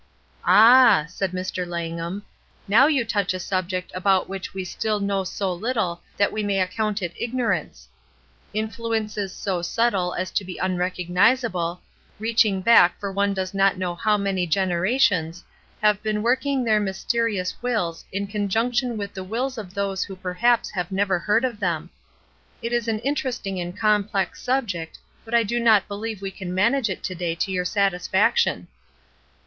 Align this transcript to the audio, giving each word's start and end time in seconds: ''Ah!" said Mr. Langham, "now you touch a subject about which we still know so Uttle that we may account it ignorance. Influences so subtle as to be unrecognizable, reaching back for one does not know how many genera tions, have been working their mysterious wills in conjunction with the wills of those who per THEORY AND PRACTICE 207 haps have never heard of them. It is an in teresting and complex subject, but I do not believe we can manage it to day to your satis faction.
''Ah!" 0.43 1.05
said 1.07 1.31
Mr. 1.31 1.63
Langham, 1.63 2.23
"now 2.67 2.87
you 2.87 3.05
touch 3.05 3.35
a 3.35 3.39
subject 3.39 3.91
about 3.93 4.27
which 4.27 4.51
we 4.51 4.63
still 4.65 4.99
know 4.99 5.23
so 5.23 5.55
Uttle 5.59 5.99
that 6.17 6.31
we 6.31 6.41
may 6.41 6.59
account 6.59 7.03
it 7.03 7.13
ignorance. 7.19 7.87
Influences 8.51 9.31
so 9.31 9.61
subtle 9.61 10.15
as 10.15 10.31
to 10.31 10.43
be 10.43 10.57
unrecognizable, 10.57 11.81
reaching 12.17 12.61
back 12.63 12.99
for 12.99 13.11
one 13.11 13.35
does 13.35 13.53
not 13.53 13.77
know 13.77 13.93
how 13.93 14.17
many 14.17 14.47
genera 14.47 14.97
tions, 14.97 15.43
have 15.83 16.01
been 16.01 16.23
working 16.23 16.63
their 16.63 16.79
mysterious 16.79 17.61
wills 17.61 18.03
in 18.11 18.25
conjunction 18.25 18.97
with 18.97 19.13
the 19.13 19.23
wills 19.23 19.55
of 19.55 19.75
those 19.75 20.03
who 20.03 20.15
per 20.15 20.33
THEORY 20.33 20.33
AND 20.33 20.39
PRACTICE 20.41 20.71
207 20.71 20.79
haps 20.79 20.89
have 20.89 20.97
never 20.97 21.19
heard 21.19 21.45
of 21.45 21.59
them. 21.59 21.91
It 22.63 22.73
is 22.73 22.87
an 22.87 22.97
in 23.01 23.13
teresting 23.13 23.59
and 23.61 23.77
complex 23.77 24.41
subject, 24.41 24.97
but 25.23 25.35
I 25.35 25.43
do 25.43 25.59
not 25.59 25.87
believe 25.87 26.23
we 26.23 26.31
can 26.31 26.55
manage 26.55 26.89
it 26.89 27.03
to 27.03 27.13
day 27.13 27.35
to 27.35 27.51
your 27.51 27.65
satis 27.65 28.07
faction. 28.07 28.67